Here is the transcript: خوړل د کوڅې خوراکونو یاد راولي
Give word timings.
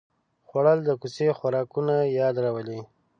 خوړل 0.47 0.79
د 0.85 0.89
کوڅې 1.01 1.27
خوراکونو 1.37 1.95
یاد 2.19 2.35
راولي 2.43 2.81